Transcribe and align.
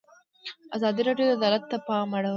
ازادي 0.75 1.01
راډیو 1.07 1.27
د 1.29 1.31
عدالت 1.37 1.63
ته 1.71 1.77
پام 1.87 2.07
اړولی. 2.17 2.29